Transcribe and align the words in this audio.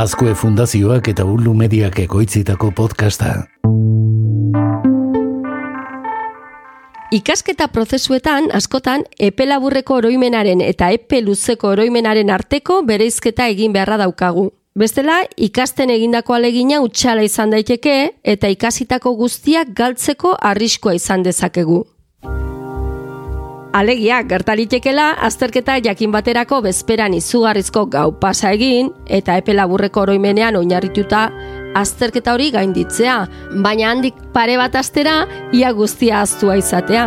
Azkue 0.00 0.32
Fundazioak 0.34 1.10
eta 1.10 1.26
Ulu 1.28 1.52
Mediak 1.52 1.98
ekoitzitako 2.00 2.70
podcasta. 2.72 3.34
Ikasketa 7.12 7.66
prozesuetan 7.68 8.48
askotan 8.56 9.04
epe 9.28 9.44
laburreko 9.50 9.98
oroimenaren 10.00 10.64
eta 10.64 10.88
epe 10.96 11.20
luzeko 11.26 11.74
oroimenaren 11.74 12.32
arteko 12.32 12.80
bereizketa 12.88 13.50
egin 13.52 13.76
beharra 13.76 14.00
daukagu. 14.00 14.46
Bestela, 14.72 15.20
ikasten 15.36 15.92
egindako 15.92 16.38
alegina 16.38 16.80
utxala 16.80 17.26
izan 17.28 17.52
daiteke 17.52 17.96
eta 18.24 18.48
ikasitako 18.48 19.18
guztiak 19.20 19.76
galtzeko 19.76 20.32
arriskoa 20.40 20.96
izan 20.96 21.28
dezakegu. 21.28 21.84
Alegia, 23.72 24.22
gertalitekela, 24.26 25.12
azterketa 25.22 25.76
jakin 25.78 26.10
baterako 26.10 26.58
bezperan 26.64 27.14
izugarrizko 27.14 27.84
gau 27.86 28.08
pasa 28.18 28.50
egin, 28.56 28.88
eta 29.06 29.36
epe 29.38 29.54
laburreko 29.54 30.02
oroimenean 30.02 30.56
oinarrituta 30.58 31.28
azterketa 31.78 32.34
hori 32.34 32.48
gainditzea, 32.50 33.14
baina 33.62 33.92
handik 33.92 34.18
pare 34.34 34.56
bat 34.58 34.74
astera, 34.74 35.22
ia 35.54 35.70
guztia 35.70 36.24
aztua 36.24 36.56
izatea. 36.58 37.04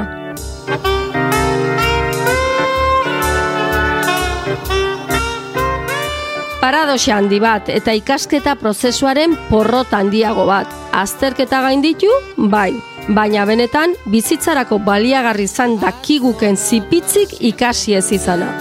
Paradoxe 6.64 7.12
handi 7.12 7.42
bat 7.44 7.68
eta 7.68 7.92
ikasketa 7.92 8.56
prozesuaren 8.56 9.36
porrot 9.50 9.92
handiago 9.92 10.48
bat. 10.48 10.72
Azterketa 10.96 11.60
gainditu, 11.66 12.08
bai, 12.38 12.72
baina 13.08 13.46
benetan 13.46 13.96
bizitzarako 14.06 14.80
baliagarri 14.80 15.48
izan 15.50 15.78
dakiguken 15.82 16.58
zipitzik 16.58 17.38
ikasi 17.40 17.96
ez 18.00 18.12
izana. 18.12 18.52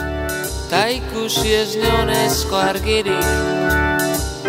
Ta 0.70 0.86
ikusi 0.88 1.54
ez 1.54 1.76
neonezko 1.76 2.56
argirik 2.56 3.52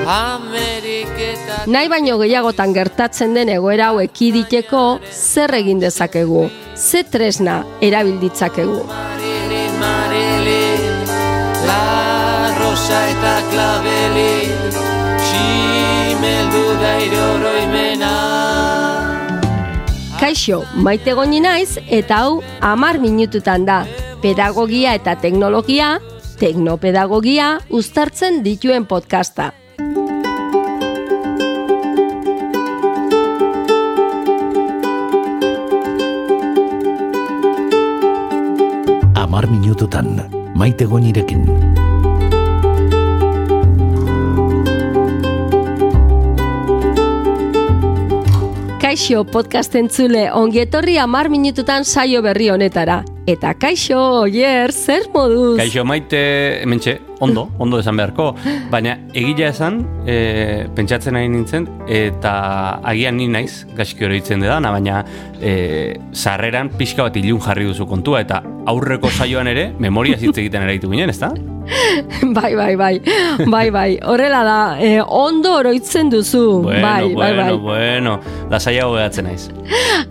Ameriketa... 0.08 1.64
Nahi 1.72 1.88
baino 1.92 2.18
gehiagotan 2.20 2.74
gertatzen 2.76 3.36
den 3.38 3.52
egoera 3.54 3.92
hau 3.92 4.02
ekiditeko 4.04 4.84
zer 5.12 5.54
egin 5.60 5.80
dezakegu, 5.80 6.50
ze 6.76 7.04
tresna 7.04 7.62
erabilditzakegu. 7.82 8.82
Marili, 8.90 9.64
marili, 9.80 10.60
la 11.70 12.52
rosa 12.60 13.02
eta 13.14 13.36
klabeli, 13.52 14.30
ximeldu 15.30 16.68
dairo 16.84 17.28
roimena. 17.40 17.53
Kaixo, 20.34 20.64
maite 20.82 21.14
goni 21.14 21.38
naiz 21.44 21.76
eta 21.94 22.24
hau 22.24 22.40
amar 22.70 22.98
minututan 22.98 23.68
da. 23.68 23.84
Pedagogia 24.24 24.96
eta 24.98 25.14
teknologia, 25.22 26.00
teknopedagogia 26.40 27.60
uztartzen 27.70 28.42
dituen 28.42 28.88
podcasta. 28.90 29.52
Amar 39.14 39.46
minututan, 39.54 40.16
maite 40.58 40.90
gonirekin. 40.90 41.46
Kaixo 48.94 49.24
podcast 49.26 49.74
entzule, 49.74 50.28
ongi 50.38 50.60
etorri 50.62 51.00
amar 51.02 51.26
minututan 51.34 51.82
saio 51.82 52.20
berri 52.22 52.52
honetara. 52.54 53.00
Eta 53.26 53.56
kaixo, 53.58 53.98
oier, 54.20 54.70
zer 54.70 55.08
moduz? 55.10 55.56
Kaixo, 55.58 55.82
maite, 55.82 56.20
mentxe, 56.70 57.00
ondo, 57.18 57.48
ondo 57.58 57.80
esan 57.82 57.98
beharko. 57.98 58.28
Baina 58.70 58.94
egila 59.18 59.48
esan, 59.48 59.80
e, 60.06 60.68
pentsatzen 60.78 61.18
nahi 61.18 61.32
nintzen, 61.34 61.66
eta 61.90 62.36
agian 62.92 63.18
ni 63.18 63.26
naiz, 63.34 63.64
gaizki 63.74 64.06
hori 64.06 64.22
ditzen 64.22 64.46
deda, 64.46 64.60
baina 64.62 65.02
e, 65.42 65.98
sarreran 66.14 66.70
pixka 66.78 67.10
bat 67.10 67.18
ilun 67.18 67.42
jarri 67.42 67.66
duzu 67.72 67.90
kontua, 67.90 68.22
eta 68.22 68.44
aurreko 68.70 69.10
saioan 69.10 69.50
ere, 69.50 69.72
memoria 69.74 70.22
hitz 70.22 70.38
egiten 70.38 70.70
ere 70.70 70.78
ditu 70.78 70.94
ginen, 70.94 71.10
ezta? 71.10 71.34
bai, 72.36 72.56
bai, 72.56 72.76
bai, 72.76 73.02
bai, 73.46 73.70
bai, 73.72 74.00
horrela 74.04 74.44
da, 74.44 74.60
e, 74.80 75.02
ondo 75.02 75.56
oroitzen 75.56 76.10
duzu, 76.10 76.62
bueno, 76.64 76.82
bai, 76.82 77.14
bueno, 77.14 77.18
bai, 77.18 77.34
bai. 77.38 77.58
Bueno, 77.58 78.20
lasaiago 78.50 78.94
behatzen 78.94 79.26
naiz. 79.30 79.50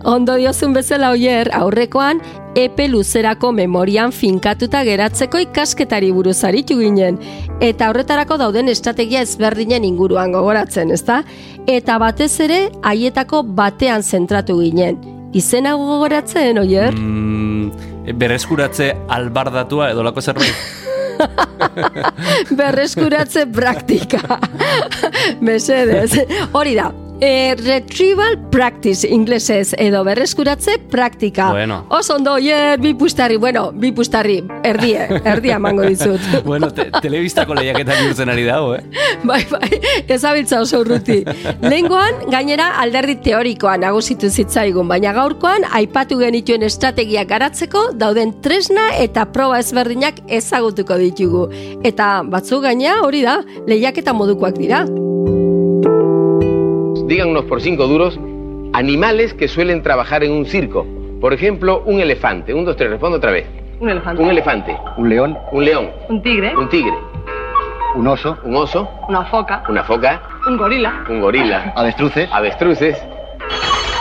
Ondo 0.03 0.35
diozun 0.35 0.73
bezala 0.73 1.11
oier, 1.13 1.51
aurrekoan, 1.53 2.21
epe 2.55 2.87
luzerako 2.89 3.51
memorian 3.53 4.11
finkatuta 4.13 4.83
geratzeko 4.85 5.41
ikasketari 5.41 6.11
buruz 6.13 6.39
aritu 6.43 6.79
ginen, 6.81 7.19
eta 7.61 7.89
horretarako 7.89 8.37
dauden 8.41 8.69
estrategia 8.73 9.23
ezberdinen 9.25 9.85
inguruan 9.85 10.33
gogoratzen, 10.33 10.91
ezta? 10.93 11.23
Eta 11.67 11.97
batez 12.01 12.33
ere, 12.43 12.61
haietako 12.83 13.43
batean 13.57 14.03
zentratu 14.03 14.59
ginen. 14.61 14.99
Izena 15.33 15.73
gogoratzen, 15.79 16.59
oier? 16.61 16.93
Mm, 16.93 18.13
berreskuratze 18.19 18.93
albardatua 19.09 19.91
edo 19.93 20.21
zerbait? 20.21 20.53
Berreskuratze 22.57 23.45
praktika. 23.51 24.39
Mesedez. 25.41 26.17
Hori 26.53 26.75
da, 26.75 26.91
e, 27.19 27.55
retrieval 27.55 28.37
practice 28.49 29.07
inglesez 29.07 29.73
edo 29.77 30.03
berreskuratze 30.03 30.77
praktika. 30.91 31.51
Bueno. 31.51 31.85
Oso 31.89 32.15
ondo, 32.15 32.37
hier, 32.37 32.79
bi 32.79 32.93
pustarri, 32.93 33.37
bueno, 33.37 33.71
bi 33.71 33.91
pustarri, 33.91 34.43
erdie, 34.63 35.07
erdia 35.23 35.59
mango 35.59 35.83
dizut. 35.83 36.21
bueno, 36.45 36.71
te, 36.73 36.89
telebistako 37.01 37.55
lehiaketan 37.57 38.03
jurtzen 38.05 38.29
ari 38.29 38.45
dago, 38.47 38.75
eh? 38.75 38.83
bai, 39.29 39.41
bai, 39.51 39.69
ezabiltza 40.07 40.61
oso 40.61 40.81
urruti. 40.83 41.21
Lehengoan, 41.61 42.25
gainera 42.31 42.73
alderdi 42.81 43.17
teorikoan 43.23 43.83
nagusitu 43.85 44.29
zitzaigun, 44.29 44.87
baina 44.87 45.13
gaurkoan, 45.15 45.67
aipatu 45.79 46.19
genituen 46.21 46.63
estrategia 46.67 47.25
garatzeko, 47.29 47.89
dauden 47.99 48.35
tresna 48.41 48.89
eta 48.99 49.25
proba 49.31 49.59
ezberdinak 49.63 50.23
ezagutuko 50.27 50.99
ditugu. 51.01 51.47
Eta 51.83 52.13
batzu 52.27 52.61
gaina 52.63 53.01
hori 53.03 53.23
da, 53.25 53.39
lehiaketa 53.67 54.13
modukoak 54.15 54.59
dira 54.59 54.83
díganos 57.07 57.45
por 57.45 57.61
cinco 57.61 57.87
duros, 57.87 58.19
animales 58.73 59.33
que 59.33 59.47
suelen 59.47 59.83
trabajar 59.83 60.23
en 60.23 60.31
un 60.31 60.45
circo. 60.45 60.85
Por 61.21 61.33
ejemplo, 61.33 61.83
un 61.85 61.99
elefante. 61.99 62.53
Un, 62.53 62.65
dos, 62.65 62.75
tres, 62.75 62.89
respondo 62.89 63.17
otra 63.17 63.31
vez. 63.31 63.45
Un 63.79 63.89
elefante. 63.89 64.23
Un 64.23 64.29
elefante. 64.29 64.77
Un 64.97 65.09
león. 65.09 65.37
Un 65.51 65.65
león. 65.65 65.89
Un 66.09 66.21
tigre. 66.21 66.55
Un 66.55 66.69
tigre. 66.69 66.93
Un 67.95 68.07
oso. 68.07 68.37
Un 68.43 68.55
oso. 68.55 68.89
Una 69.07 69.25
foca. 69.25 69.63
Una 69.69 69.83
foca. 69.83 70.21
Un 70.47 70.57
gorila. 70.57 71.05
Un 71.09 71.21
gorila. 71.21 71.73
Avestruces. 71.75 72.29
Avestruces. 72.31 72.97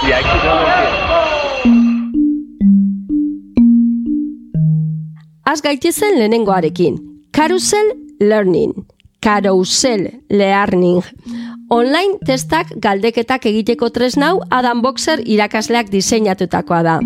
Y 0.09 0.13
aquí 0.13 0.29
Az 5.45 5.63
gaitezen 5.63 6.19
lehenengoarekin. 6.19 7.23
Carousel 7.31 7.87
Learning. 8.19 8.87
Carousel 9.21 10.23
Learning. 10.29 11.03
Online 11.73 12.19
testak 12.21 12.69
galdeketak 12.85 13.47
egiteko 13.49 13.89
tresnau 13.89 14.43
Adam 14.53 14.83
Boxer 14.85 15.23
irakasleak 15.25 15.89
diseinatutakoa 15.89 16.81
da. 16.85 16.97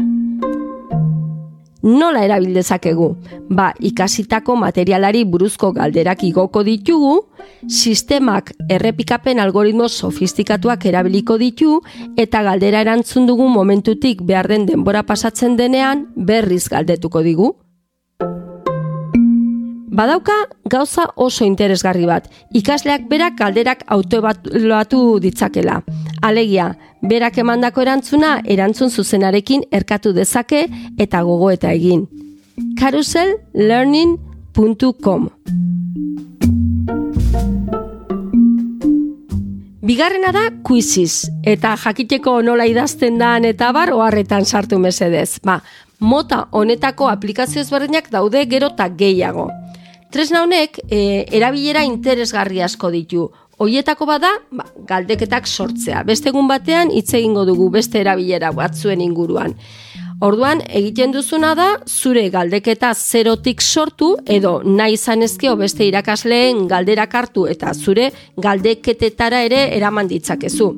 Nola 1.87 2.25
erabildezakegu? 2.27 3.07
Ba, 3.47 3.69
ikasitako 3.79 4.57
materialari 4.59 5.21
buruzko 5.23 5.71
galderak 5.77 6.25
igoko 6.27 6.65
ditugu, 6.67 7.13
sistemak 7.71 8.51
errepikapen 8.67 9.39
algoritmo 9.39 9.87
sofistikatuak 9.87 10.89
erabiliko 10.91 11.37
ditu, 11.39 11.77
eta 12.19 12.43
galdera 12.43 12.81
erantzun 12.83 13.31
dugu 13.31 13.47
momentutik 13.47 14.27
behar 14.27 14.51
den 14.51 14.67
denbora 14.67 15.05
pasatzen 15.07 15.55
denean 15.55 16.09
berriz 16.17 16.65
galdetuko 16.75 17.23
digu. 17.23 17.53
Badauka 19.97 20.35
gauza 20.69 21.09
oso 21.17 21.47
interesgarri 21.47 22.05
bat. 22.05 22.29
Ikasleak 22.53 23.09
berak 23.09 23.39
galderak 23.39 23.85
autobatuatu 23.89 25.19
ditzakela. 25.25 25.81
Alegia, 26.21 26.77
berak 27.01 27.39
emandako 27.41 27.81
erantzuna 27.81 28.43
erantzun 28.45 28.91
zuzenarekin 28.91 29.63
erkatu 29.73 30.13
dezake 30.13 30.69
eta 30.99 31.23
gogo 31.23 31.51
eta 31.51 31.73
egin. 31.73 32.07
carousellearning.com 32.81 35.29
Bigarrena 39.87 40.33
da 40.33 40.51
quizzes 40.67 41.31
eta 41.45 41.77
jakiteko 41.77 42.43
nola 42.43 42.67
idazten 42.67 43.19
dan 43.19 43.45
eta 43.45 43.73
bar 43.73 43.93
oharretan 43.93 44.45
sartu 44.45 44.79
mesedez. 44.79 45.39
Ba, 45.45 45.61
mota 46.01 46.49
honetako 46.51 47.09
aplikazio 47.09 47.61
ezberdinak 47.63 48.11
daude 48.11 48.45
gero 48.51 48.67
eta 48.75 48.89
gehiago. 48.89 49.51
Tresna 50.17 50.41
honek 50.47 50.79
e, 50.89 51.27
erabilera 51.37 51.83
interesgarri 51.85 52.63
asko 52.65 52.89
ditu. 52.89 53.27
Hoietako 53.61 54.07
bada, 54.09 54.31
ba, 54.49 54.65
galdeketak 54.89 55.45
sortzea. 55.45 56.01
Beste 56.09 56.31
egun 56.31 56.49
batean 56.49 56.89
hitz 56.89 57.11
egingo 57.19 57.43
dugu 57.45 57.67
beste 57.75 58.01
erabilera 58.01 58.49
batzuen 58.57 59.03
inguruan. 59.05 59.53
Orduan, 60.25 60.63
egiten 60.81 61.13
duzuna 61.13 61.51
da, 61.59 61.67
zure 61.85 62.23
galdeketa 62.33 62.95
zerotik 62.97 63.61
sortu 63.61 64.15
edo 64.39 64.55
nahi 64.65 64.97
izan 64.97 65.27
ezkeo 65.29 65.53
beste 65.61 65.85
irakasleen 65.85 66.65
galderak 66.73 67.21
hartu 67.21 67.45
eta 67.53 67.75
zure 67.77 68.09
galdeketetara 68.41 69.45
ere 69.51 69.63
eraman 69.77 70.09
ditzakezu. 70.09 70.73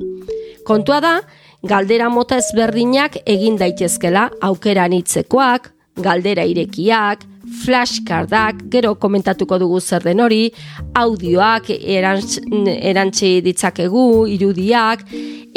Kontua 0.67 0.99
da, 0.99 1.15
galdera 1.63 2.11
mota 2.11 2.43
ezberdinak 2.43 3.21
egin 3.23 3.55
daitezkela 3.55 4.27
aukeran 4.51 4.99
hitzekoak, 4.99 5.71
galdera 6.03 6.43
irekiak, 6.43 7.23
flashcardak, 7.63 8.63
gero 8.71 8.95
komentatuko 8.99 9.59
dugu 9.61 9.79
zer 9.81 10.03
den 10.05 10.21
hori, 10.23 10.51
audioak 10.97 11.69
erantz, 11.69 12.39
erantzi 12.75 13.39
ditzakegu, 13.45 14.25
irudiak, 14.29 15.05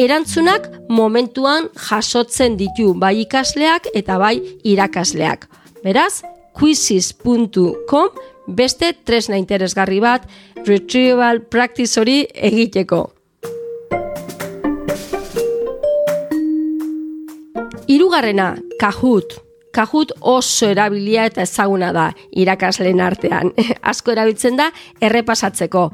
erantzunak 0.00 0.68
momentuan 0.88 1.68
jasotzen 1.88 2.56
ditu 2.60 2.92
bai 2.98 3.20
ikasleak 3.22 3.90
eta 3.94 4.18
bai 4.18 4.36
irakasleak. 4.64 5.48
Beraz, 5.84 6.22
quizzes.com 6.58 8.08
beste 8.46 8.92
tresna 9.04 9.38
interesgarri 9.40 10.00
bat 10.00 10.28
retrieval 10.66 11.42
practice 11.42 12.00
hori 12.00 12.22
egiteko. 12.34 13.06
Hirugarrena, 17.92 18.54
Kahoot. 18.80 19.51
Kahoot 19.72 20.12
oso 20.20 20.68
erabilia 20.68 21.24
eta 21.30 21.42
ezaguna 21.46 21.92
da 21.96 22.10
irakasleen 22.36 23.00
artean. 23.00 23.52
Asko 23.92 24.12
erabiltzen 24.12 24.58
da 24.60 24.68
errepasatzeko. 25.00 25.86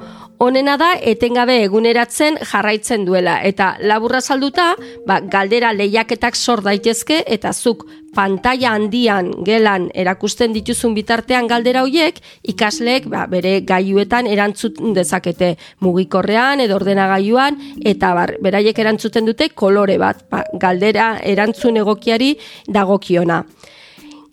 Honena 0.43 0.77
da 0.79 0.93
etengabe 1.13 1.57
eguneratzen 1.65 2.39
jarraitzen 2.43 3.07
duela 3.07 3.41
eta 3.43 3.73
laburra 3.81 4.21
salduta, 4.21 4.73
ba, 5.07 5.21
galdera 5.21 5.73
lehiaketak 5.75 6.37
sor 6.37 6.63
daitezke 6.63 7.25
eta 7.27 7.53
zuk 7.53 7.87
pantalla 8.15 8.73
handian 8.75 9.31
gelan 9.47 9.89
erakusten 9.95 10.55
dituzun 10.57 10.95
bitartean 10.97 11.49
galdera 11.51 11.83
hoiek 11.87 12.21
ikasleek 12.53 13.09
ba, 13.11 13.27
bere 13.31 13.61
gaiuetan 13.69 14.27
erantzuten 14.27 14.95
dezakete 14.97 15.55
mugikorrean 15.85 16.63
edo 16.65 16.79
ordenagailuan 16.79 17.59
eta 17.87 18.15
bar, 18.17 18.35
beraiek 18.43 18.79
erantzuten 18.79 19.29
dute 19.29 19.51
kolore 19.55 19.99
bat, 20.03 20.25
ba, 20.31 20.45
galdera 20.55 21.17
erantzun 21.23 21.83
egokiari 21.83 22.37
dagokiona. 22.67 23.43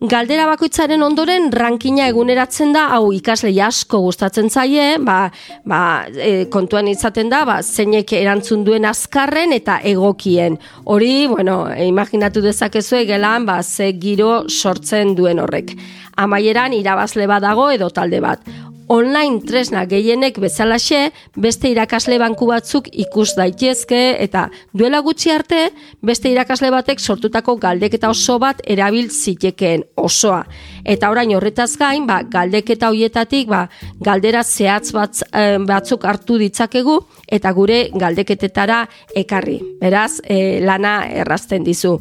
Galdera 0.06 0.44
bakoitzaren 0.46 1.02
ondoren 1.02 1.48
rankina 1.56 2.06
eguneratzen 2.12 2.74
da, 2.76 2.84
hau 2.94 3.10
ikasle 3.16 3.50
asko 3.64 4.02
gustatzen 4.04 4.52
zaie, 4.52 4.98
ba, 5.02 5.32
ba, 5.66 5.80
e, 6.12 6.46
kontuan 6.52 6.90
izaten 6.92 7.32
da, 7.32 7.42
ba, 7.48 7.56
zeinek 7.64 8.14
erantzun 8.14 8.66
duen 8.68 8.86
azkarren 8.86 9.56
eta 9.56 9.80
egokien. 9.94 10.60
Hori, 10.86 11.26
bueno, 11.32 11.58
imaginatu 11.88 12.44
dezakezu 12.46 13.02
gelan, 13.08 13.48
ba, 13.50 13.62
ze 13.64 13.94
giro 14.02 14.44
sortzen 14.50 15.16
duen 15.16 15.42
horrek. 15.42 15.74
Amaieran 16.22 16.76
irabazle 16.76 17.26
badago 17.28 17.72
edo 17.72 17.90
talde 17.90 18.22
bat 18.24 18.46
online 18.88 19.42
tresna 19.46 19.86
gehienek 19.90 20.38
bezalaxe 20.42 21.12
beste 21.42 21.70
irakasle 21.72 22.18
banku 22.22 22.48
batzuk 22.50 22.88
ikus 22.92 23.34
daitezke 23.38 24.02
eta 24.24 24.48
duela 24.74 25.02
gutxi 25.06 25.32
arte 25.34 25.62
beste 26.06 26.30
irakasle 26.32 26.70
batek 26.74 27.00
sortutako 27.00 27.56
galdeketa 27.62 28.10
oso 28.10 28.38
bat 28.40 28.62
erabil 28.66 29.10
zitekeen 29.10 29.84
osoa. 29.96 30.44
Eta 30.86 31.10
orain 31.10 31.34
horretaz 31.36 31.72
gain, 31.78 32.06
ba, 32.06 32.22
galdeketa 32.24 32.92
hoietatik 32.94 33.50
ba, 33.50 33.66
galdera 34.00 34.44
zehatz 34.44 34.92
batz, 34.94 35.24
eh, 35.34 35.58
batzuk 35.58 36.06
hartu 36.06 36.38
ditzakegu 36.38 37.00
eta 37.28 37.52
gure 37.52 37.90
galdeketetara 37.94 38.86
ekarri. 39.16 39.60
Beraz, 39.82 40.22
e, 40.24 40.62
lana 40.62 41.06
errazten 41.10 41.64
dizu 41.64 41.98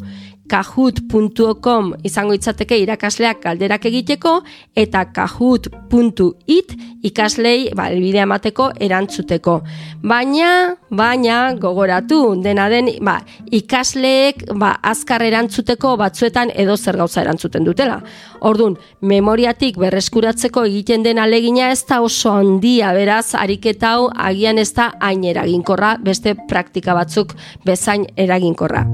kahoot.com 0.50 1.94
izango 2.04 2.34
itzateke 2.36 2.76
irakasleak 2.82 3.40
galderak 3.44 3.86
egiteko 3.88 4.34
eta 4.76 5.06
kahoot.it 5.14 6.74
ikaslei 7.04 7.70
ba, 7.76 7.88
elbidea 7.92 8.24
emateko 8.24 8.70
erantzuteko. 8.80 9.58
Baina, 10.04 10.74
baina, 10.90 11.54
gogoratu, 11.60 12.20
dena 12.42 12.68
den, 12.72 12.90
ba, 13.04 13.18
ikasleek 13.52 14.44
ba, 14.60 14.74
azkar 14.82 15.24
erantzuteko 15.24 15.94
batzuetan 16.00 16.52
edo 16.54 16.76
zer 16.76 16.98
gauza 17.00 17.22
erantzuten 17.24 17.64
dutela. 17.64 18.00
Ordun, 18.44 18.76
memoriatik 19.00 19.80
berreskuratzeko 19.80 20.66
egiten 20.68 21.04
den 21.04 21.20
alegina 21.22 21.70
ez 21.72 21.84
da 21.88 22.02
oso 22.04 22.32
handia, 22.36 22.92
beraz, 22.96 23.34
ariketa 23.38 23.96
hau 23.96 24.08
agian 24.12 24.60
ez 24.60 24.72
da 24.76 24.92
hain 25.00 25.24
eraginkorra, 25.24 25.96
beste 26.04 26.36
praktika 26.48 26.96
batzuk 26.96 27.36
bezain 27.64 28.08
eraginkorra. 28.16 28.84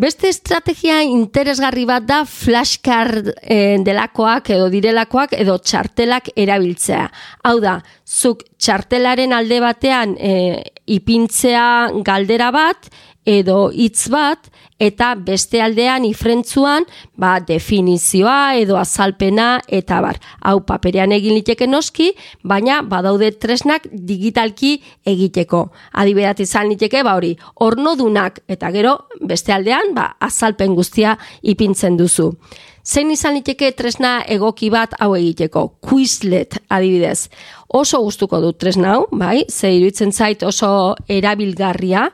Beste 0.00 0.30
estrategia 0.32 1.02
interesgarri 1.04 1.82
bat 1.84 2.06
da 2.08 2.22
flashcard 2.24 3.26
e, 3.42 3.56
delakoak 3.84 4.46
edo 4.54 4.70
direlakoak 4.72 5.34
edo 5.36 5.58
txartelak 5.60 6.30
erabiltzea. 6.40 7.02
Hau 7.44 7.58
da, 7.60 7.74
zuk 8.08 8.46
txartelaren 8.56 9.34
alde 9.36 9.58
batean 9.60 10.14
e, 10.16 10.32
ipintzea 10.96 11.66
galdera 12.06 12.48
bat 12.54 12.88
edo 13.26 13.70
hitz 13.72 14.08
bat 14.08 14.48
eta 14.80 15.12
beste 15.14 15.60
aldean 15.60 16.06
ifrentzuan 16.08 16.86
ba, 17.20 17.34
definizioa 17.44 18.56
edo 18.56 18.78
azalpena 18.80 19.60
eta 19.68 20.00
bar. 20.00 20.16
Hau 20.40 20.62
paperean 20.64 21.12
egin 21.12 21.36
liteke 21.36 21.68
noski, 21.68 22.10
baina 22.42 22.80
badaude 22.82 23.30
tresnak 23.36 23.86
digitalki 23.92 24.78
egiteko. 25.04 25.66
Adiberat 25.92 26.40
izan 26.40 26.72
liteke 26.72 27.04
ba 27.04 27.14
hori, 27.18 27.34
ornodunak 27.60 28.40
eta 28.48 28.72
gero 28.72 28.96
beste 29.20 29.52
aldean 29.52 29.94
ba, 29.94 30.14
azalpen 30.20 30.74
guztia 30.74 31.18
ipintzen 31.42 32.00
duzu. 32.00 32.32
Zein 32.80 33.10
izan 33.12 33.36
liteke 33.36 33.68
tresna 33.76 34.22
egoki 34.26 34.70
bat 34.72 34.94
hau 34.98 35.12
egiteko? 35.14 35.66
Quizlet 35.84 36.56
adibidez. 36.72 37.28
Oso 37.68 38.00
gustuko 38.02 38.40
dut 38.40 38.56
tresna 38.58 38.94
hau, 38.96 39.04
bai? 39.12 39.44
Ze 39.48 39.74
iruditzen 39.76 40.12
zait 40.12 40.42
oso 40.42 40.96
erabilgarria. 41.06 42.08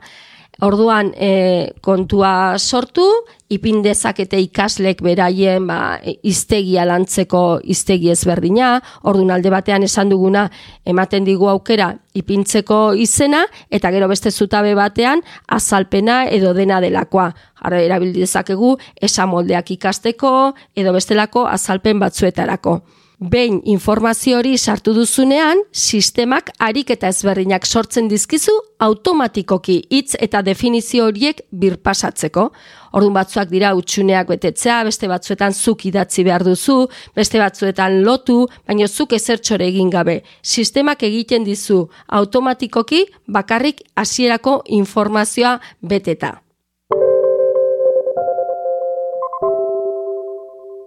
Orduan 0.65 1.11
e, 1.21 1.73
kontua 1.85 2.57
sortu, 2.57 3.05
ipin 3.53 3.83
dezakete 3.85 4.39
ikaslek 4.41 5.03
beraien 5.05 5.67
ba, 5.69 5.99
iztegia 6.25 6.87
lantzeko 6.89 7.61
iztegi 7.61 8.09
ezberdina, 8.15 8.71
orduan 9.05 9.35
alde 9.37 9.53
batean 9.53 9.85
esan 9.85 10.09
duguna 10.09 10.47
ematen 10.89 11.29
digu 11.29 11.51
aukera 11.53 11.91
ipintzeko 12.17 12.95
izena, 12.97 13.45
eta 13.69 13.93
gero 13.93 14.09
beste 14.09 14.33
zutabe 14.33 14.73
batean 14.75 15.21
azalpena 15.47 16.23
edo 16.25 16.55
dena 16.57 16.81
delakoa. 16.81 17.29
Ara 17.61 17.83
erabildi 17.85 18.25
dezakegu 18.25 18.79
esamoldeak 18.97 19.75
ikasteko 19.77 20.55
edo 20.75 20.97
bestelako 20.97 21.45
azalpen 21.53 22.01
batzuetarako. 22.01 22.81
Behin 23.17 23.63
informazio 23.65 24.37
hori 24.37 24.59
sartu 24.59 24.93
duzunean, 24.93 25.63
sistemak 25.73 26.51
harik 26.61 26.91
eta 26.93 27.09
ezberdinak 27.09 27.65
sortzen 27.65 28.11
dizkizu 28.13 28.53
automatikoki 28.85 29.79
hitz 29.89 30.19
eta 30.21 30.43
definizio 30.45 31.07
horiek 31.09 31.41
birpasatzeko. 31.51 32.51
Orduan 32.93 33.17
batzuak 33.17 33.49
dira 33.49 33.73
utxuneak 33.75 34.29
betetzea, 34.29 34.83
beste 34.85 35.09
batzuetan 35.09 35.57
zuk 35.57 35.89
idatzi 35.89 36.29
behar 36.29 36.45
duzu, 36.45 36.91
beste 37.17 37.41
batzuetan 37.41 38.03
lotu, 38.05 38.43
baina 38.69 38.85
zuk 38.87 39.17
ezertxore 39.17 39.65
egin 39.73 39.89
gabe. 39.89 40.21
Sistemak 40.43 41.03
egiten 41.09 41.45
dizu 41.49 41.87
automatikoki 42.07 43.07
bakarrik 43.27 43.81
hasierako 43.97 44.61
informazioa 44.69 45.57
beteta. 45.81 46.43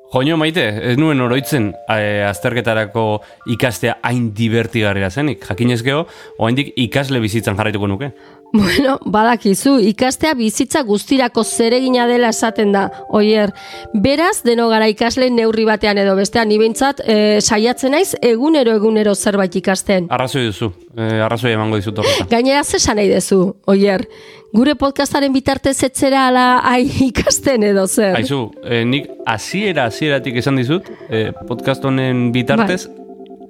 Joño 0.10 0.38
maite, 0.42 0.63
ez 0.89 0.96
nuen 0.98 1.20
oroitzen 1.22 1.68
e, 1.86 2.24
azterketarako 2.25 3.04
ikastea 3.54 4.00
hain 4.01 4.32
divertigarria 4.34 5.12
zenik. 5.13 5.44
Jakinez 5.46 5.84
geho, 5.86 6.08
oaindik 6.42 6.72
ikasle 6.82 7.22
bizitzan 7.22 7.60
jarraituko 7.60 7.86
nuke. 7.92 8.10
Bueno, 8.51 8.98
badakizu, 9.06 9.75
ikastea 9.91 10.34
bizitza 10.34 10.82
guztirako 10.84 11.44
zeregina 11.44 12.08
dela 12.10 12.32
esaten 12.34 12.72
da, 12.74 12.88
oier. 13.13 13.53
Beraz, 13.94 14.41
deno 14.46 14.65
gara 14.72 14.88
ikasle 14.89 15.29
neurri 15.29 15.68
batean 15.70 16.01
edo 16.01 16.15
bestean, 16.18 16.50
nibintzat, 16.50 17.03
e, 17.06 17.39
saiatzen 17.41 17.94
naiz 17.94 18.15
egunero 18.25 18.74
egunero 18.79 19.13
zerbait 19.15 19.56
ikasten. 19.62 20.10
Arrazoi 20.10 20.48
duzu, 20.48 20.72
e, 20.96 21.12
arrazoi 21.22 21.53
emango 21.53 21.77
dizut 21.77 22.01
horretan. 22.01 22.32
Gainera, 22.32 22.63
zesan 22.65 22.98
nahi 22.98 23.13
duzu, 23.13 23.44
oier 23.70 24.08
gure 24.53 24.74
podcastaren 24.79 25.34
bitartez 25.34 25.77
etzera 25.86 26.25
ala 26.29 26.46
ai 26.65 26.88
ikasten 27.10 27.63
edo 27.70 27.86
zer. 27.88 28.15
Aizu, 28.18 28.48
eh, 28.63 28.82
nik 28.86 29.10
hasiera 29.29 29.86
hasieratik 29.89 30.39
esan 30.41 30.58
dizut, 30.60 30.89
eh, 31.10 31.29
podcast 31.48 31.86
honen 31.86 32.29
bitartez, 32.36 32.88
bai. 32.88 32.99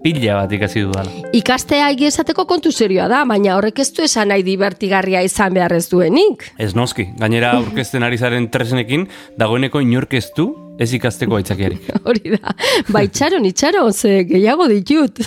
Pila 0.03 0.39
bat 0.41 0.53
ikasi 0.56 0.84
dudala. 0.86 1.12
Ikastea 1.36 1.89
esateko 2.08 2.46
kontu 2.46 2.72
serioa 2.72 3.08
da, 3.12 3.24
baina 3.25 3.56
horrek 3.58 3.79
ez 3.79 3.89
du 3.94 4.03
esan 4.03 4.29
nahi 4.32 4.44
divertigarria 4.44 5.22
izan 5.25 5.53
behar 5.53 5.74
ez 5.74 5.88
duenik. 5.89 6.51
Ez 6.58 6.74
noski, 6.75 7.10
gainera 7.20 7.51
aurkezten 7.58 8.03
ari 8.03 8.18
zaren 8.18 8.50
tresnekin, 8.50 9.08
dagoeneko 9.38 9.82
inorkeztu 9.82 10.50
ez 10.79 10.94
ikasteko 10.94 11.39
aitzakiarik. 11.39 11.91
Hori 12.08 12.38
da, 12.38 12.56
baitxaron, 12.89 13.46
itxaron, 13.46 13.94
ze 13.94 14.24
gehiago 14.29 14.68
ditut. 14.72 15.24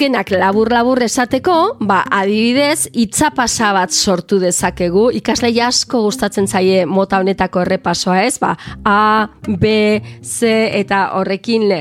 Azkenak 0.00 0.30
labur-labur 0.32 1.02
esateko, 1.04 1.54
ba, 1.84 1.98
adibidez, 2.08 2.88
itzapasa 2.96 3.74
bat 3.76 3.92
sortu 3.92 4.38
dezakegu, 4.40 5.10
ikasle 5.12 5.50
asko 5.60 6.00
gustatzen 6.06 6.46
zaie 6.48 6.86
mota 6.86 7.18
honetako 7.20 7.60
errepasoa 7.66 8.22
ez, 8.24 8.38
ba, 8.40 8.54
A, 8.82 9.28
B, 9.44 10.00
C 10.22 10.70
eta 10.78 11.10
horrekin 11.18 11.68
le, 11.68 11.80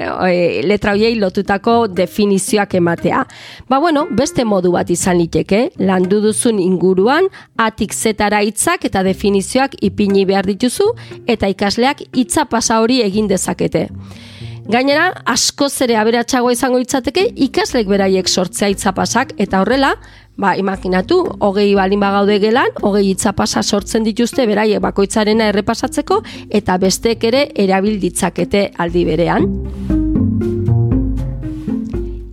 letra 0.68 0.98
hoiei 0.98 1.16
lotutako 1.16 1.88
definizioak 1.88 2.76
ematea. 2.76 3.24
Ba, 3.70 3.80
bueno, 3.80 4.06
beste 4.12 4.44
modu 4.44 4.74
bat 4.74 4.90
izan 4.90 5.16
liteke, 5.18 5.70
landu 5.80 6.20
duzun 6.20 6.60
inguruan, 6.60 7.30
atik 7.56 7.94
zetara 7.96 8.44
hitzak 8.44 8.84
eta 8.84 9.02
definizioak 9.08 9.80
ipini 9.80 10.26
behar 10.26 10.44
dituzu, 10.46 10.92
eta 11.26 11.48
ikasleak 11.48 12.04
itzapasa 12.12 12.82
hori 12.84 13.00
egin 13.02 13.32
dezakete. 13.32 13.88
Gainera, 14.70 15.08
asko 15.26 15.66
zere 15.66 15.96
aberatsagoa 15.98 16.54
izango 16.54 16.78
itzateke 16.84 17.24
ikaslek 17.48 17.88
beraiek 17.90 18.28
sortzea 18.30 18.70
itzapasak 18.70 19.32
eta 19.42 19.64
horrela, 19.64 19.96
ba, 20.38 20.52
imaginatu, 20.62 21.18
hogei 21.42 21.72
balin 21.74 22.04
bagaude 22.06 22.38
gelan, 22.44 22.78
hogei 22.86 23.08
itzapasa 23.16 23.64
sortzen 23.64 24.06
dituzte 24.06 24.46
beraiek 24.46 24.84
bakoitzarena 24.86 25.50
errepasatzeko 25.50 26.22
eta 26.62 26.78
bestek 26.86 27.26
ere 27.32 27.48
erabil 27.66 27.98
ditzakete 28.04 28.68
aldi 28.78 29.08
berean. 29.10 29.50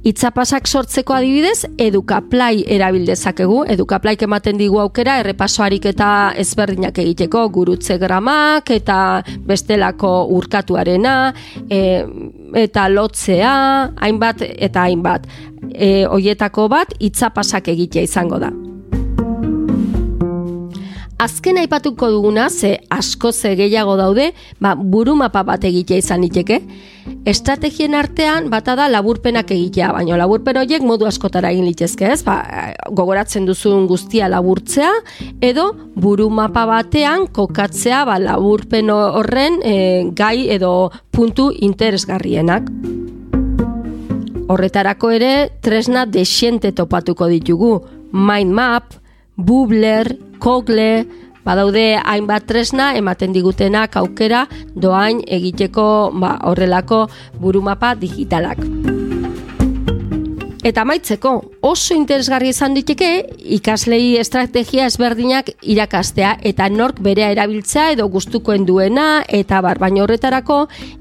Itzapasak 0.06 0.68
sortzeko 0.70 1.16
adibidez, 1.16 1.64
edukaplai 1.82 2.60
erabil 2.76 3.08
dezakegu. 3.08 3.64
Edukaplaik 3.74 4.20
ematen 4.22 4.60
digu 4.60 4.78
aukera 4.78 5.16
errepasoarik 5.18 5.88
eta 5.90 6.10
ezberdinak 6.38 7.00
egiteko 7.02 7.42
gurutze 7.50 7.96
gramak 7.98 8.70
eta 8.70 8.98
bestelako 9.48 10.12
urkatuarena 10.36 11.16
e, 11.66 11.80
eta 12.62 12.86
lotzea, 12.92 13.56
hainbat 13.98 14.46
eta 14.46 14.86
hainbat. 14.86 15.26
E, 15.74 16.04
hoietako 16.06 16.68
bat 16.70 16.94
itzapasak 17.02 17.74
egitea 17.74 18.06
izango 18.06 18.38
da. 18.38 18.52
Azken 21.18 21.58
aipatuko 21.58 22.12
duguna, 22.12 22.46
ze 22.50 22.76
asko 22.92 23.32
ze 23.32 23.56
gehiago 23.56 23.96
daude, 23.96 24.34
ba, 24.60 24.76
burumapa 24.76 25.42
bat 25.42 25.64
egitea 25.64 25.98
izan 25.98 26.22
liteke. 26.22 26.60
Estrategien 27.26 27.96
artean 27.98 28.44
bata 28.52 28.76
da 28.78 28.84
laburpenak 28.86 29.48
egitea, 29.50 29.88
baina 29.96 30.14
laburpen 30.20 30.60
horiek 30.60 30.84
modu 30.86 31.08
askotara 31.08 31.50
egin 31.50 31.64
litezke, 31.66 32.06
ez? 32.14 32.20
Ba, 32.22 32.36
gogoratzen 32.94 33.48
duzun 33.48 33.88
guztia 33.90 34.28
laburtzea, 34.30 34.92
edo 35.42 35.64
burumapa 35.98 36.62
batean 36.70 37.26
kokatzea 37.34 38.04
ba, 38.06 38.20
laburpen 38.22 38.92
horren 38.94 39.58
e, 39.66 39.74
gai 40.14 40.46
edo 40.54 40.92
puntu 41.10 41.48
interesgarrienak. 41.50 42.70
Horretarako 44.46 45.10
ere, 45.18 45.34
tresna 45.66 46.06
desiente 46.06 46.70
topatuko 46.70 47.26
ditugu. 47.26 47.80
Mind 48.14 48.54
map, 48.54 49.00
Bubler, 49.34 50.14
Kogle, 50.38 51.08
badaude 51.46 51.86
hainbat 52.02 52.48
tresna 52.50 52.92
ematen 52.98 53.32
digutenak 53.36 53.96
aukera 54.02 54.46
doain 54.74 55.22
egiteko 55.26 56.10
ba, 56.12 56.36
horrelako 56.50 57.06
burumapa 57.40 57.94
digitalak. 57.94 58.66
Eta 60.66 60.82
maitzeko, 60.82 61.30
oso 61.62 61.94
interesgarri 61.94 62.48
izan 62.50 62.72
diteke 62.74 63.08
ikaslei 63.54 64.16
estrategia 64.18 64.88
ezberdinak 64.90 65.52
irakastea 65.62 66.32
eta 66.50 66.66
nork 66.74 66.98
berea 67.06 67.28
erabiltzea 67.30 67.92
edo 67.94 68.08
gustukoen 68.10 68.66
duena 68.66 69.22
eta 69.38 69.60
bar, 69.62 69.78
baina 69.78 70.02
horretarako 70.02 70.56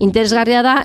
interesgarria 0.05 0.61
da 0.61 0.75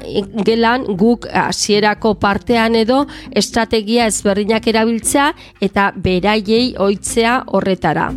gelan 0.49 0.87
guk 1.03 1.29
hasierako 1.29 2.15
partean 2.23 2.79
edo 2.81 3.03
estrategia 3.43 4.09
ezberdinak 4.09 4.71
erabiltzea 4.73 5.35
eta 5.61 5.91
beraiei 6.09 6.73
oitzea 6.89 7.43
horretara. 7.53 8.09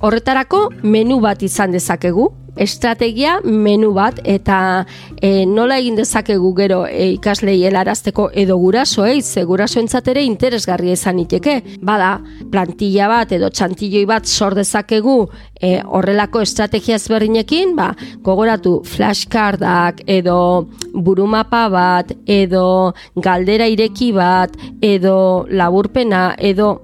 Horretarako 0.00 0.70
menu 0.82 1.18
bat 1.20 1.42
izan 1.44 1.74
dezakegu, 1.76 2.30
estrategia 2.56 3.34
menu 3.44 3.90
bat 3.92 4.18
eta 4.24 4.86
e, 5.20 5.44
nola 5.46 5.76
egin 5.80 5.98
dezakegu 5.98 6.54
gero 6.56 6.80
e, 6.88 7.10
ikaslei 7.16 7.58
helarazteko 7.68 8.30
edo 8.32 8.56
gurasoei 8.60 9.20
ze 9.22 9.44
gurasoentzat 9.44 10.08
ere 10.12 10.24
interesgarria 10.24 10.96
izan 10.96 11.20
iteke. 11.20 11.60
Bada, 11.84 12.14
plantilla 12.50 13.08
bat 13.12 13.32
edo 13.36 13.50
txantilloi 13.52 14.06
bat 14.08 14.26
sor 14.26 14.56
dezakegu 14.58 15.18
e, 15.60 15.78
horrelako 15.84 16.40
estrategia 16.40 16.96
ezberdinekin, 16.96 17.76
ba, 17.76 17.92
gogoratu 18.24 18.80
flashcardak 18.84 20.04
edo 20.08 20.66
burumapa 20.94 21.66
bat 21.68 22.14
edo 22.26 22.94
galdera 23.16 23.68
ireki 23.68 24.12
bat 24.16 24.56
edo 24.80 25.46
laburpena 25.50 26.30
edo 26.38 26.78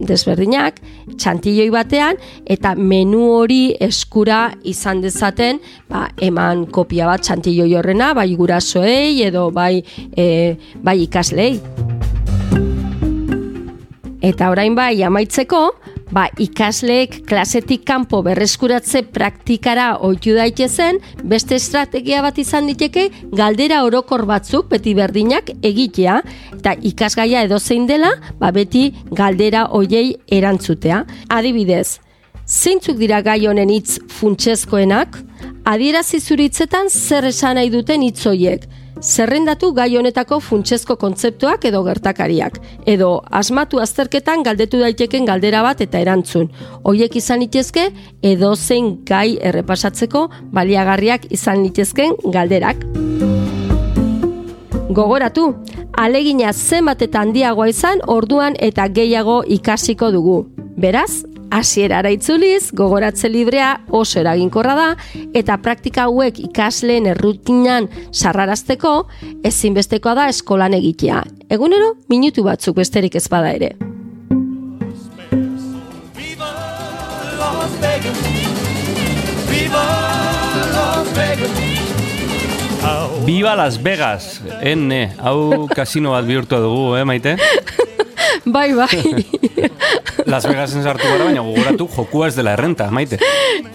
desberdinak, 0.00 0.80
txantilloi 1.16 1.68
batean, 1.74 2.18
eta 2.48 2.74
menu 2.74 3.26
hori 3.34 3.60
eskura 3.80 4.50
izan 4.64 5.02
dezaten, 5.04 5.60
ba, 5.90 6.06
eman 6.22 6.66
kopia 6.72 7.08
bat 7.10 7.24
txantilloi 7.26 7.74
horrena, 7.78 8.12
bai 8.16 8.28
gurasoei 8.38 9.22
edo 9.26 9.50
bai, 9.54 9.82
e, 10.16 10.56
bai 10.82 10.98
ikaslei. 11.04 11.52
Eta 14.20 14.50
orain 14.52 14.74
bai 14.76 14.94
amaitzeko, 15.06 15.62
ba, 16.14 16.26
ikasleek 16.38 17.20
klasetik 17.28 17.84
kanpo 17.88 18.20
berreskuratze 18.26 19.02
praktikara 19.14 19.92
oitu 20.06 20.34
daitezen, 20.36 21.00
beste 21.24 21.56
estrategia 21.58 22.22
bat 22.24 22.38
izan 22.38 22.68
diteke 22.70 23.08
galdera 23.36 23.82
orokor 23.86 24.26
batzuk 24.28 24.68
beti 24.72 24.94
berdinak 24.98 25.52
egitea, 25.62 26.20
eta 26.58 26.74
ikasgaia 26.92 27.44
edo 27.48 27.58
zein 27.58 27.86
dela, 27.90 28.12
ba, 28.38 28.52
beti 28.54 28.90
galdera 29.10 29.66
hoiei 29.70 30.16
erantzutea. 30.30 31.04
Adibidez, 31.30 32.00
zeintzuk 32.46 32.98
dira 32.98 33.22
gai 33.22 33.40
honen 33.46 33.70
hitz 33.70 34.00
funtsezkoenak? 34.18 35.18
Adierazi 35.70 36.20
zuritzetan 36.20 36.88
zer 36.90 37.28
esan 37.28 37.58
nahi 37.60 37.70
duten 37.70 38.02
hitz 38.02 38.24
hoiek, 38.26 38.64
zerrendatu 39.00 39.72
gai 39.72 39.96
honetako 39.96 40.40
funtsezko 40.40 40.96
kontzeptuak 41.00 41.64
edo 41.64 41.82
gertakariak, 41.86 42.60
edo 42.86 43.10
asmatu 43.30 43.80
azterketan 43.80 44.44
galdetu 44.46 44.80
daiteken 44.84 45.28
galdera 45.28 45.62
bat 45.66 45.80
eta 45.80 46.00
erantzun. 46.00 46.50
Hoiek 46.84 47.16
izan 47.16 47.40
litezke 47.40 47.90
edo 48.22 48.54
zein 48.56 48.98
gai 49.08 49.38
errepasatzeko 49.40 50.28
baliagarriak 50.52 51.30
izan 51.32 51.64
litezken 51.64 52.18
galderak. 52.24 53.39
Gogoratu, 54.90 55.54
alegina 55.94 56.50
zenbat 56.52 57.02
eta 57.06 57.20
handiagoa 57.22 57.68
izan 57.70 58.00
orduan 58.10 58.56
eta 58.58 58.88
gehiago 58.90 59.36
ikasiko 59.46 60.08
dugu. 60.10 60.38
Beraz, 60.82 61.22
hasierara 61.54 62.10
itzuliz, 62.10 62.72
gogoratze 62.74 63.30
librea 63.30 63.68
oso 63.86 64.18
eraginkorra 64.18 64.74
da 64.74 64.88
eta 65.34 65.58
praktika 65.62 66.08
hauek 66.08 66.40
ikasleen 66.48 67.06
errutinan 67.12 67.86
sarrarazteko 68.10 68.94
ezinbestekoa 69.46 70.16
da 70.18 70.28
eskolan 70.34 70.74
egitea. 70.80 71.22
Egunero 71.50 71.94
minutu 72.10 72.42
batzuk 72.46 72.82
besterik 72.82 73.14
ez 73.14 73.28
bada 73.30 73.54
ere. 73.54 73.76
Viva 79.50 79.86
Las 80.74 81.14
Vegas, 81.14 81.79
enne, 84.64 85.00
hau 85.20 85.66
kasino 85.68 86.14
bat 86.14 86.24
bihurtu 86.24 86.56
dugu, 86.62 86.84
eh, 86.96 87.04
maite? 87.04 87.36
bai, 88.54 88.72
bai. 88.72 89.24
Las 90.24 90.46
Vegasen 90.48 90.84
sartu 90.84 91.04
gara, 91.04 91.26
baina 91.28 91.44
gogoratu 91.44 91.88
jokua 91.92 92.30
ez 92.30 92.36
dela 92.38 92.54
errenta, 92.56 92.88
maite. 92.90 93.18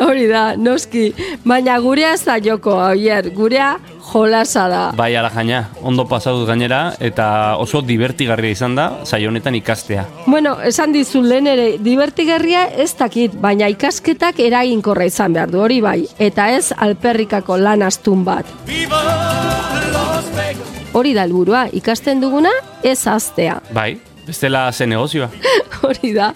Hori 0.01 0.25
da, 0.31 0.45
noski. 0.57 1.11
Baina 1.45 1.77
gurea 1.83 2.15
ez 2.17 2.23
da 2.25 2.39
joko, 2.41 2.73
oier, 2.89 3.29
gurea 3.35 3.75
jolasa 4.13 4.67
da. 4.69 4.81
Bai, 4.95 5.15
ala 5.15 5.29
jaina, 5.33 5.65
ondo 5.81 6.05
pasatu 6.07 6.45
gainera, 6.47 6.93
eta 6.99 7.57
oso 7.61 7.81
divertigarria 7.85 8.55
izan 8.55 8.75
da, 8.77 8.87
saio 9.05 9.29
honetan 9.29 9.55
ikastea. 9.57 10.05
Bueno, 10.25 10.55
esan 10.63 10.93
dizu 10.95 11.23
lehen 11.25 11.47
ere, 11.51 11.67
divertigarria 11.83 12.65
ez 12.83 12.91
dakit, 12.99 13.35
baina 13.41 13.69
ikasketak 13.73 14.39
eraginkorra 14.45 15.07
izan 15.09 15.35
behar 15.35 15.51
du, 15.51 15.61
hori 15.65 15.81
bai, 15.81 15.99
eta 16.19 16.49
ez 16.55 16.71
alperrikako 16.77 17.57
lan 17.61 17.85
astun 17.85 18.23
bat. 18.27 18.49
Hori 20.95 21.11
da 21.13 21.25
helburua, 21.25 21.65
ikasten 21.75 22.21
duguna 22.23 22.53
ez 22.83 23.01
aztea. 23.07 23.59
Bai, 23.75 23.97
bestela 24.27 24.71
ze 24.71 24.87
negozioa. 24.87 25.27
Hori 25.83 26.13
da. 26.15 26.31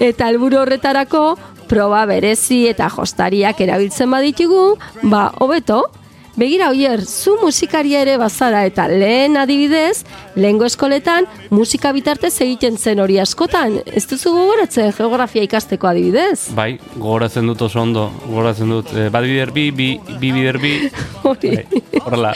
Eta 0.00 0.28
helburu 0.28 0.60
horretarako 0.60 1.22
proba 1.70 2.04
berezi 2.06 2.66
eta 2.68 2.90
jostariak 2.92 3.60
erabiltzen 3.64 4.10
baditugu, 4.12 4.76
ba, 5.08 5.30
hobeto, 5.40 5.86
Begira, 6.32 6.70
oier, 6.72 7.02
zu 7.04 7.34
musikaria 7.42 8.00
ere 8.00 8.14
bazara 8.16 8.62
eta 8.64 8.86
lehen 8.88 9.36
adibidez, 9.36 10.04
lehengo 10.34 10.64
eskoletan 10.64 11.26
musika 11.52 11.90
bitartez 11.92 12.32
egiten 12.40 12.78
zen 12.80 13.02
hori 13.04 13.18
askotan. 13.20 13.76
Ez 13.84 14.06
duzu 14.08 14.32
gogoratzen 14.32 14.94
geografia 14.96 15.44
ikasteko 15.44 15.90
adibidez? 15.90 16.54
Bai, 16.56 16.78
gogoratzen 16.96 17.50
dut 17.52 17.66
oso 17.68 17.82
ondo, 17.82 18.06
gogoratzen 18.24 18.72
dut. 18.72 18.94
E, 18.96 19.10
bat 19.12 19.26
bider 19.28 19.52
bi, 19.52 19.66
bi, 19.76 19.90
bi 20.22 20.32
bider 20.32 20.58
bi. 20.62 20.72
Hori. 21.28 21.52
Bai, 21.58 21.82
Horrela. 22.02 22.32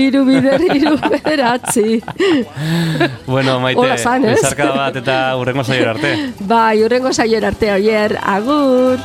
Iru 0.00 0.24
bider, 0.30 0.64
iru 0.74 0.96
bederatzi. 1.04 2.00
Bueno, 3.26 3.58
maite, 3.60 3.80
Hola, 3.80 3.96
zan, 3.98 4.24
ez? 4.24 4.38
bezarkada 4.38 4.74
bat 4.76 4.96
eta 5.00 5.16
urrengo 5.40 5.64
zaior 5.64 5.94
arte. 5.94 6.14
Bai, 6.40 6.82
urrengo 6.84 7.12
saior 7.12 7.44
arte, 7.50 7.72
oier, 7.76 8.16
agur. 8.22 9.00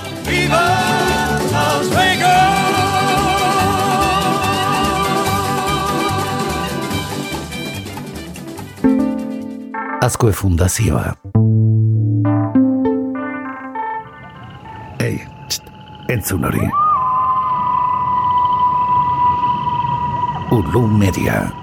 Azkoe 10.02 10.32
fundazioa. 10.32 11.14
Ei, 15.00 15.28
txt, 15.48 15.64
entzun 16.08 16.44
hori. 16.48 16.70
Ulu 20.52 20.88
media. 20.88 21.59